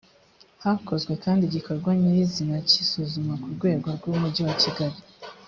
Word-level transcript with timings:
hakozwe 0.63 1.13
kandi 1.23 1.41
igikorwa 1.45 1.89
nyir 1.99 2.15
izina 2.25 2.57
cy 2.69 2.77
isuzuma 2.83 3.33
ku 3.41 3.47
rwego 3.55 3.87
rw 3.97 4.03
umujyi 4.11 4.41
wakigali 4.47 4.97